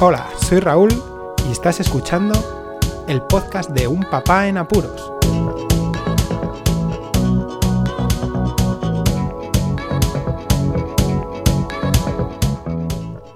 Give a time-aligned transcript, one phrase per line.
[0.00, 0.90] Hola, soy Raúl
[1.48, 2.32] y estás escuchando
[3.08, 5.12] el podcast de Un Papá en Apuros.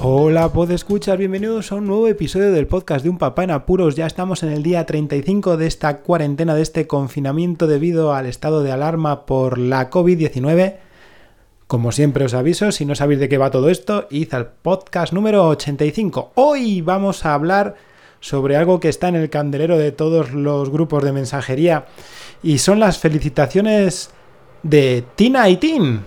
[0.00, 3.96] Hola, escuchar, bienvenidos a un nuevo episodio del podcast de Un Papá en Apuros.
[3.96, 8.62] Ya estamos en el día 35 de esta cuarentena, de este confinamiento debido al estado
[8.62, 10.76] de alarma por la COVID-19.
[11.66, 15.14] Como siempre os aviso, si no sabéis de qué va todo esto, id al podcast
[15.14, 16.32] número 85.
[16.34, 17.76] Hoy vamos a hablar
[18.20, 21.86] sobre algo que está en el candelero de todos los grupos de mensajería
[22.42, 24.10] y son las felicitaciones
[24.62, 26.04] de Tina y Tin.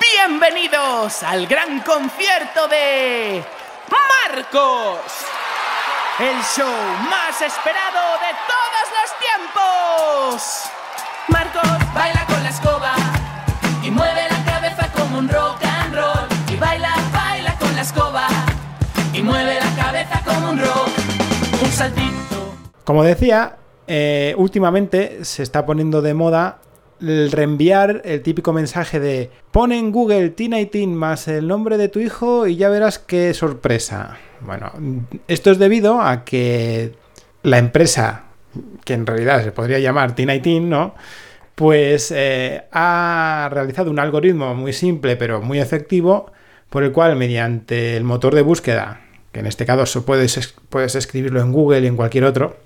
[0.00, 3.40] Bienvenidos al gran concierto de
[3.88, 4.98] Marcos,
[6.18, 6.74] el show
[7.08, 10.70] más esperado de todos los tiempos.
[11.28, 12.25] Marcos baila
[22.84, 26.58] Como decía, eh, últimamente se está poniendo de moda
[27.00, 32.00] el reenviar el típico mensaje de pon en Google Tin más el nombre de tu
[32.00, 34.16] hijo y ya verás qué sorpresa.
[34.40, 34.72] Bueno,
[35.28, 36.94] esto es debido a que
[37.42, 38.24] la empresa,
[38.84, 40.94] que en realidad se podría llamar Tin, ¿no?
[41.54, 46.32] Pues eh, ha realizado un algoritmo muy simple pero muy efectivo
[46.70, 49.05] por el cual mediante el motor de búsqueda,
[49.36, 52.56] que en este caso puedes, puedes escribirlo en Google y en cualquier otro,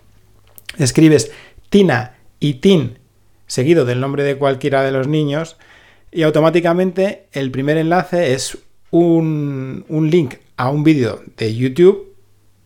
[0.79, 1.33] escribes
[1.69, 3.01] Tina y Tin
[3.49, 5.57] seguido del nombre de cualquiera de los niños
[6.13, 8.57] y automáticamente el primer enlace es
[8.93, 12.15] un, link a un vídeo de YouTube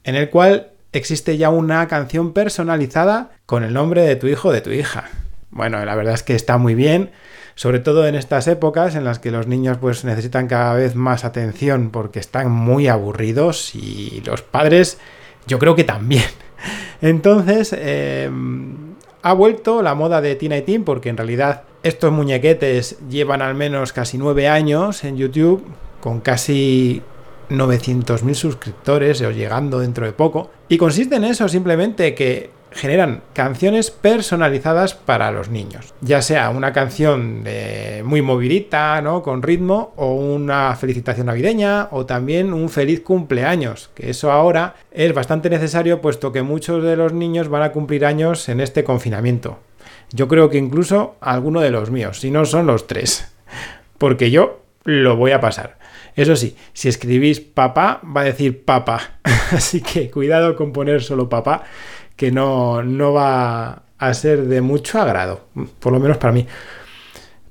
[0.03, 4.53] en el cual existe ya una canción personalizada con el nombre de tu hijo o
[4.53, 5.09] de tu hija.
[5.51, 7.11] Bueno, la verdad es que está muy bien,
[7.55, 11.25] sobre todo en estas épocas en las que los niños pues necesitan cada vez más
[11.25, 14.99] atención porque están muy aburridos y los padres
[15.47, 16.25] yo creo que también.
[17.03, 22.99] Entonces, em, ha vuelto la moda de Tina y Tim porque en realidad estos muñequetes
[23.09, 25.65] llevan al menos casi nueve años en YouTube
[26.01, 27.03] con casi
[27.51, 30.51] 900.000 suscriptores o llegando dentro de poco.
[30.69, 35.95] Y consiste en eso simplemente que generan canciones personalizadas para los niños.
[36.01, 37.45] Ya sea una canción
[38.05, 39.23] muy movidita, ¿no?
[39.23, 45.15] Con ritmo, o una felicitación navideña, o también un feliz cumpleaños, que eso ahora es
[45.15, 49.59] bastante necesario puesto que muchos de los niños van a cumplir años en este confinamiento.
[50.13, 53.33] Yo creo que incluso alguno de los míos, si no son los tres.
[53.99, 55.79] Porque yo lo voy a pasar.
[56.17, 59.19] Eso sí, si escribís papá, va a decir papá.
[59.53, 61.65] Así que cuidado con poner solo papá
[62.17, 65.47] que no, no va a ser de mucho agrado,
[65.81, 66.47] por lo menos para mí.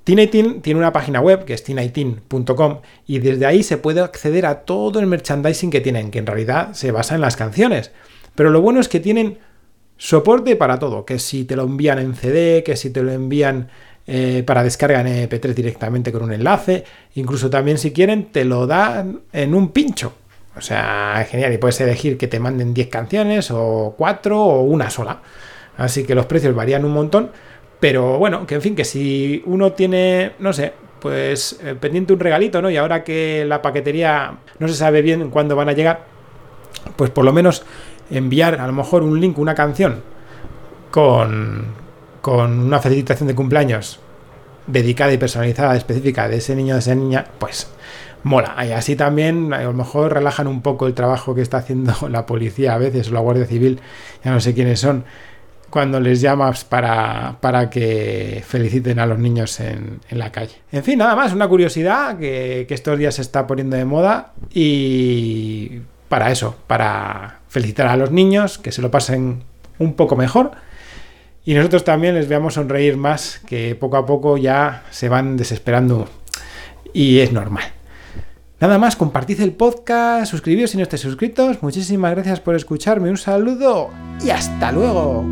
[0.04, 4.62] Tinaitin tiene una página web que es tinaitin.com y desde ahí se puede acceder a
[4.62, 7.92] todo el merchandising que tienen, que en realidad se basa en las canciones.
[8.36, 9.38] Pero lo bueno es que tienen
[9.98, 13.70] soporte para todo, que si te lo envían en CD, que si te lo envían
[14.06, 16.84] eh, para descarga en MP3 directamente con un enlace,
[17.16, 20.14] incluso también si quieren te lo dan en un pincho.
[20.56, 21.54] O sea, genial.
[21.54, 25.22] Y puedes elegir que te manden 10 canciones o 4 o una sola.
[25.78, 27.32] Así que los precios varían un montón.
[27.80, 32.20] Pero bueno, que en fin, que si uno tiene, no sé, pues eh, pendiente un
[32.20, 32.70] regalito, ¿no?
[32.70, 36.06] Y ahora que la paquetería no se sabe bien cuándo van a llegar,
[36.96, 37.66] pues por lo menos
[38.10, 40.02] enviar a lo mejor un link, una canción
[40.92, 41.66] con,
[42.22, 44.00] con una felicitación de cumpleaños
[44.68, 47.68] dedicada y personalizada, específica de ese niño o de esa niña, pues
[48.24, 48.56] mola.
[48.66, 52.26] Y así también a lo mejor relajan un poco el trabajo que está haciendo la
[52.26, 53.80] policía a veces o la Guardia Civil,
[54.24, 55.06] ya no sé quiénes son,
[55.70, 60.56] cuando les llamas para, para que feliciten a los niños en, la calle.
[60.72, 64.34] En fin, nada más, una curiosidad que, que estos días se está poniendo de moda
[64.54, 69.44] y para eso, para felicitar a los niños, que se lo pasen
[69.80, 70.52] un poco mejor.
[71.46, 76.08] Y nosotros también les veamos sonreír más, que poco a poco ya se van desesperando
[76.94, 77.66] y es normal.
[78.62, 81.62] Nada más, compartid el podcast, suscribíos si no estáis suscritos.
[81.62, 83.90] Muchísimas gracias por escucharme, un saludo
[84.24, 85.26] y hasta luego.